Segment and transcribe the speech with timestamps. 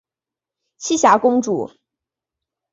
[0.79, 1.69] 栖霞公主。